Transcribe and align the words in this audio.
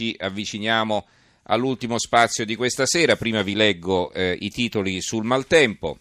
ci 0.00 0.16
avviciniamo 0.18 1.06
all'ultimo 1.44 1.98
spazio 1.98 2.46
di 2.46 2.56
questa 2.56 2.86
sera. 2.86 3.16
Prima 3.16 3.42
vi 3.42 3.54
leggo 3.54 4.10
eh, 4.12 4.34
i 4.40 4.48
titoli 4.48 5.02
sul 5.02 5.24
maltempo. 5.24 5.98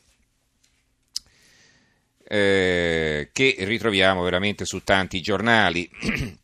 Eh, 2.23 3.29
che 3.33 3.55
ritroviamo 3.59 4.21
veramente 4.21 4.63
su 4.63 4.83
tanti 4.83 5.19
giornali. 5.19 5.89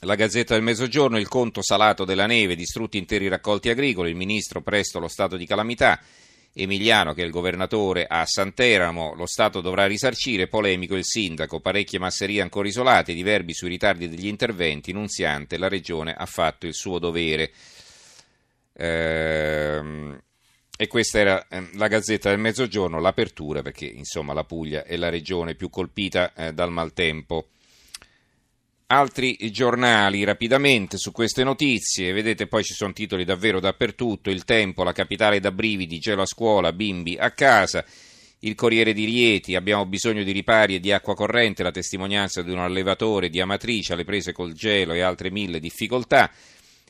La 0.00 0.14
Gazzetta 0.14 0.54
del 0.54 0.62
Mezzogiorno, 0.62 1.18
il 1.18 1.28
conto 1.28 1.62
salato 1.62 2.04
della 2.04 2.26
neve, 2.26 2.54
distrutti 2.54 2.98
interi 2.98 3.26
raccolti 3.26 3.70
agricoli, 3.70 4.10
il 4.10 4.16
ministro 4.16 4.60
presto 4.60 4.98
lo 4.98 5.08
stato 5.08 5.38
di 5.38 5.46
calamità, 5.46 5.98
Emiliano 6.56 7.14
che 7.14 7.22
è 7.22 7.24
il 7.24 7.32
governatore 7.32 8.06
a 8.08 8.24
Santeramo, 8.24 9.14
lo 9.14 9.26
Stato 9.26 9.60
dovrà 9.60 9.86
risarcire, 9.86 10.46
polemico 10.46 10.94
il 10.94 11.04
sindaco, 11.04 11.60
parecchie 11.60 11.98
masserie 11.98 12.40
ancora 12.40 12.68
isolate, 12.68 13.12
diverbi 13.12 13.52
sui 13.52 13.68
ritardi 13.68 14.08
degli 14.08 14.28
interventi, 14.28 14.92
Nunziante, 14.92 15.58
la 15.58 15.68
regione 15.68 16.14
ha 16.14 16.26
fatto 16.26 16.66
il 16.66 16.74
suo 16.74 17.00
dovere. 17.00 17.50
Ehm, 18.74 20.20
e 20.76 20.86
questa 20.88 21.18
era 21.18 21.46
eh, 21.48 21.68
la 21.74 21.88
Gazzetta 21.88 22.30
del 22.30 22.38
Mezzogiorno, 22.38 23.00
l'apertura, 23.00 23.62
perché 23.62 23.86
insomma 23.86 24.32
la 24.32 24.44
Puglia 24.44 24.84
è 24.84 24.96
la 24.96 25.08
regione 25.08 25.54
più 25.54 25.70
colpita 25.70 26.32
eh, 26.34 26.52
dal 26.52 26.70
maltempo. 26.70 27.48
Altri 28.86 29.38
giornali 29.50 30.24
rapidamente 30.24 30.98
su 30.98 31.10
queste 31.10 31.42
notizie, 31.42 32.12
vedete 32.12 32.46
poi 32.46 32.62
ci 32.62 32.74
sono 32.74 32.92
titoli 32.92 33.24
davvero 33.24 33.58
dappertutto, 33.58 34.28
il 34.28 34.44
tempo, 34.44 34.84
la 34.84 34.92
capitale 34.92 35.40
da 35.40 35.50
brividi, 35.50 35.98
gelo 35.98 36.20
a 36.20 36.26
scuola, 36.26 36.70
bimbi 36.70 37.16
a 37.16 37.30
casa, 37.30 37.82
il 38.40 38.54
Corriere 38.54 38.92
di 38.92 39.06
Rieti, 39.06 39.54
abbiamo 39.54 39.86
bisogno 39.86 40.22
di 40.22 40.32
ripari 40.32 40.74
e 40.74 40.80
di 40.80 40.92
acqua 40.92 41.14
corrente, 41.14 41.62
la 41.62 41.70
testimonianza 41.70 42.42
di 42.42 42.50
un 42.50 42.58
allevatore 42.58 43.30
di 43.30 43.40
Amatrice 43.40 43.94
alle 43.94 44.04
prese 44.04 44.32
col 44.32 44.52
gelo 44.52 44.92
e 44.92 45.00
altre 45.00 45.30
mille 45.30 45.60
difficoltà, 45.60 46.30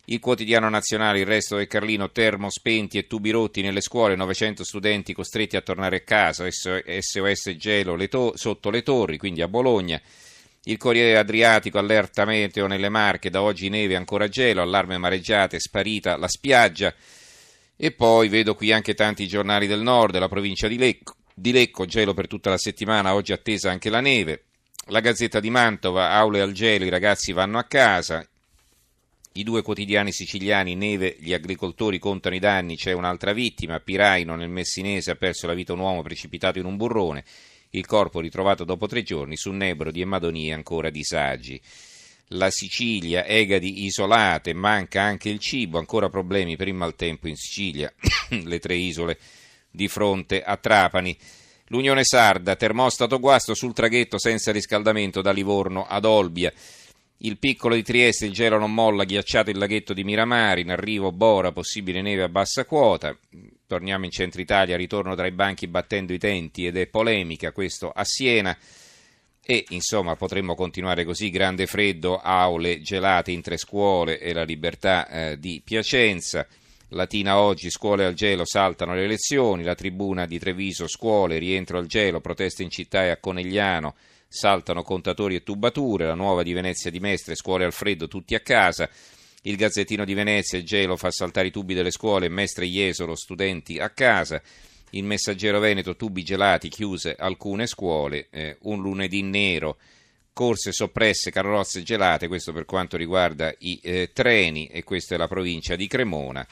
il 0.06 0.19
quotidiano 0.19 0.69
nazionale, 0.69 1.20
il 1.20 1.27
resto 1.27 1.55
del 1.55 1.69
Carlino, 1.69 2.11
termo 2.11 2.51
spenti 2.51 2.98
e 2.98 3.06
tubi 3.06 3.31
rotti 3.31 3.62
nelle 3.62 3.81
scuole, 3.81 4.17
900 4.17 4.65
studenti 4.65 5.12
costretti 5.12 5.56
a 5.56 5.62
tornare 5.62 5.98
a 5.98 6.00
casa, 6.00 6.45
SOS 6.50 7.55
gelo 7.56 7.95
le 7.95 8.09
to- 8.09 8.33
sotto 8.34 8.70
le 8.70 8.83
torri, 8.83 9.17
quindi 9.17 9.42
a 9.42 9.48
Bologna. 9.48 10.03
Il 10.67 10.79
Corriere 10.79 11.19
Adriatico, 11.19 11.79
allerta 11.79 12.25
meteo 12.25 12.67
nelle 12.67 12.89
Marche, 12.89 13.29
da 13.29 13.43
oggi 13.43 13.69
neve 13.69 13.97
ancora 13.97 14.29
gelo, 14.29 14.62
allarme 14.62 14.97
mareggiate, 14.97 15.61
sparita 15.61 16.17
la 16.17 16.27
spiaggia. 16.27 16.95
E 17.77 17.91
poi 17.93 18.29
vedo 18.29 18.55
qui 18.55 18.73
anche 18.73 18.95
tanti 18.95 19.27
giornali 19.27 19.67
del 19.67 19.83
nord, 19.83 20.17
la 20.17 20.29
provincia 20.29 20.67
di 20.67 20.79
Lecco, 20.79 21.17
di 21.34 21.53
Lecco, 21.53 21.84
gelo 21.84 22.15
per 22.15 22.29
tutta 22.29 22.48
la 22.48 22.56
settimana, 22.56 23.12
oggi 23.12 23.33
attesa 23.33 23.71
anche 23.71 23.91
la 23.91 24.01
neve. 24.01 24.45
La 24.87 25.01
Gazzetta 25.01 25.39
di 25.39 25.51
Mantova, 25.51 26.12
aule 26.12 26.41
al 26.41 26.53
gelo, 26.53 26.87
i 26.87 26.91
ragazzi 26.91 27.33
vanno 27.33 27.59
a 27.59 27.65
casa. 27.65 28.27
I 29.34 29.43
due 29.43 29.61
quotidiani 29.61 30.12
siciliani, 30.12 30.75
neve, 30.75 31.17
gli 31.19 31.34
agricoltori 31.34 31.99
contano 31.99 32.37
i 32.37 32.39
danni, 32.39 32.77
c'è 32.77 32.93
un'altra 32.93 33.34
vittima, 33.34 33.81
Piraino 33.81 34.34
nel 34.34 34.49
Messinese 34.49 35.11
ha 35.11 35.17
perso 35.17 35.47
la 35.47 35.55
vita 35.55 35.75
un 35.75 35.81
uomo 35.81 36.01
precipitato 36.01 36.59
in 36.59 36.65
un 36.65 36.77
burrone, 36.77 37.23
il 37.75 37.86
corpo 37.86 38.20
ritrovato 38.20 38.64
dopo 38.64 38.86
tre 38.86 39.03
giorni 39.03 39.36
su 39.36 39.50
Nebrodi 39.50 40.00
e 40.00 40.05
Madonie 40.05 40.53
ancora 40.53 40.91
disagi. 40.91 41.61
La 42.28 42.50
Sicilia, 42.50 43.27
Egadi 43.27 43.84
isolate, 43.84 44.55
manca 44.55 45.03
anche 45.03 45.28
il 45.28 45.39
cibo, 45.39 45.78
ancora 45.78 46.08
problemi 46.08 46.56
per 46.56 46.69
il 46.69 46.75
maltempo 46.75 47.28
in 47.28 47.36
Sicilia, 47.36 47.92
le 48.31 48.58
tre 48.58 48.75
isole 48.75 49.19
di 49.70 49.89
fronte 49.89 50.42
a 50.42 50.56
Trapani. 50.56 51.16
L'Unione 51.69 52.05
Sarda, 52.05 52.56
termostato 52.56 53.19
guasto 53.19 53.55
sul 53.55 53.72
traghetto 53.72 54.19
senza 54.19 54.53
riscaldamento 54.53 55.20
da 55.20 55.33
Livorno 55.33 55.86
ad 55.86 56.05
Olbia. 56.05 56.53
Il 57.19 57.38
piccolo 57.38 57.75
di 57.75 57.83
Trieste, 57.83 58.27
il 58.27 58.33
gelo 58.33 58.59
non 58.59 58.72
molla, 58.72 59.05
ghiacciato 59.05 59.50
il 59.50 59.59
laghetto 59.59 59.92
di 59.92 60.05
Miramari, 60.05 60.61
in 60.61 60.70
arrivo 60.70 61.11
Bora, 61.11 61.53
possibile 61.53 62.03
neve 62.03 62.22
a 62.22 62.28
bassa 62.28 62.64
quota. 62.64 63.16
Torniamo 63.67 64.05
in 64.05 64.11
centro 64.11 64.41
Italia, 64.41 64.77
ritorno 64.77 65.15
tra 65.15 65.27
i 65.27 65.33
banchi 65.33 65.67
battendo 65.67 66.12
i 66.12 66.19
tenti 66.19 66.67
ed 66.67 66.77
è 66.77 66.87
polemica, 66.87 67.53
questo 67.53 67.91
a 67.91 68.05
Siena. 68.05 68.56
E 69.47 69.65
insomma 69.71 70.16
potremmo 70.16 70.55
continuare 70.55 71.05
così, 71.05 71.31
grande 71.31 71.66
freddo, 71.66 72.19
aule 72.19 72.81
gelate 72.81 73.31
in 73.31 73.43
tre 73.43 73.56
scuole 73.59 74.19
e 74.19 74.33
la 74.33 74.44
libertà 74.44 75.09
eh, 75.09 75.38
di 75.38 75.61
Piacenza. 75.65 76.47
Latina 76.88 77.38
oggi, 77.38 77.71
scuole 77.71 78.05
al 78.05 78.15
gelo, 78.15 78.44
saltano 78.44 78.94
le 78.94 79.06
lezioni, 79.06 79.62
la 79.62 79.75
tribuna 79.75 80.27
di 80.27 80.38
Treviso, 80.38 80.87
scuole, 80.87 81.38
rientro 81.38 81.78
al 81.78 81.87
gelo, 81.87 82.21
proteste 82.21 82.62
in 82.62 82.71
città 82.71 83.05
e 83.05 83.11
a 83.11 83.19
Conegliano 83.19 83.94
saltano 84.34 84.83
contatori 84.83 85.37
e 85.37 85.43
tubature, 85.44 86.06
la 86.06 86.15
nuova 86.15 86.43
di 86.43 86.53
Venezia 86.53 86.91
di 86.91 86.99
Mestre, 86.99 87.37
scuole 87.37 87.65
al 87.65 87.72
freddo, 87.72 88.09
tutti 88.09 88.34
a 88.34 88.41
casa, 88.41 88.91
il 89.47 89.56
Gazzettino 89.56 90.05
di 90.05 90.15
Venezia, 90.15 90.62
gelo 90.62 90.97
fa 90.97 91.10
saltare 91.10 91.49
i 91.49 91.50
tubi 91.50 91.75
delle 91.75 91.91
scuole, 91.91 92.28
Mestre 92.28 92.66
Jesolo, 92.66 93.15
studenti 93.15 93.78
a 93.78 93.91
casa, 93.91 94.41
il 94.91 95.05
Messaggero 95.05 95.59
Veneto, 95.59 95.97
tubi 95.97 96.22
gelati, 96.22 96.69
chiuse 96.69 97.15
alcune 97.19 97.66
scuole, 97.66 98.28
eh, 98.31 98.56
un 98.62 98.81
lunedì 98.81 99.22
nero, 99.22 99.77
corse 100.32 100.72
soppresse, 100.72 101.31
carrozze 101.31 101.82
gelate, 101.82 102.28
questo 102.28 102.53
per 102.53 102.65
quanto 102.65 102.97
riguarda 102.97 103.55
i 103.59 103.78
eh, 103.82 104.10
treni 104.12 104.66
e 104.66 104.82
questa 104.82 105.15
è 105.15 105.19
la 105.19 105.28
provincia 105.28 105.76
di 105.76 105.87
Cremona. 105.87 106.47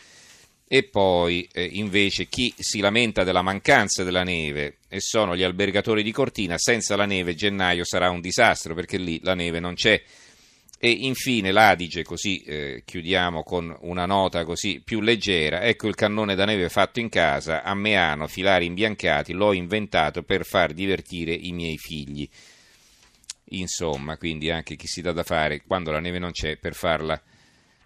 E 0.68 0.84
poi 0.84 1.48
eh, 1.52 1.64
invece 1.64 2.26
chi 2.26 2.52
si 2.58 2.80
lamenta 2.80 3.24
della 3.24 3.42
mancanza 3.42 4.04
della 4.04 4.22
neve 4.22 4.78
e 4.88 5.00
sono 5.00 5.36
gli 5.36 5.42
albergatori 5.42 6.02
di 6.02 6.12
Cortina, 6.12 6.58
senza 6.58 6.96
la 6.96 7.04
neve 7.06 7.34
gennaio 7.34 7.84
sarà 7.84 8.10
un 8.10 8.20
disastro 8.20 8.74
perché 8.74 8.98
lì 8.98 9.18
la 9.22 9.34
neve 9.34 9.60
non 9.60 9.74
c'è. 9.74 10.02
E 10.84 10.90
infine 10.90 11.52
l'Adige, 11.52 12.02
così 12.02 12.40
eh, 12.40 12.82
chiudiamo 12.84 13.44
con 13.44 13.72
una 13.82 14.04
nota 14.04 14.44
così 14.44 14.82
più 14.84 15.00
leggera, 15.00 15.62
ecco 15.62 15.86
il 15.86 15.94
cannone 15.94 16.34
da 16.34 16.44
neve 16.44 16.68
fatto 16.68 16.98
in 16.98 17.08
casa, 17.08 17.62
a 17.62 17.72
Meano, 17.72 18.26
filari 18.26 18.66
imbiancati, 18.66 19.32
l'ho 19.32 19.52
inventato 19.52 20.24
per 20.24 20.44
far 20.44 20.72
divertire 20.72 21.32
i 21.34 21.52
miei 21.52 21.78
figli. 21.78 22.28
Insomma, 23.50 24.16
quindi 24.16 24.50
anche 24.50 24.74
chi 24.74 24.88
si 24.88 25.02
dà 25.02 25.12
da 25.12 25.22
fare 25.22 25.62
quando 25.64 25.92
la 25.92 26.00
neve 26.00 26.18
non 26.18 26.32
c'è 26.32 26.56
per 26.56 26.74
farla 26.74 27.22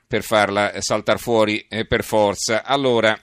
per 0.07 0.23
farla 0.23 0.81
saltare 0.81 1.19
fuori 1.19 1.67
eh, 1.69 1.85
per 1.85 2.03
forza. 2.03 2.65
Allora, 2.65 3.21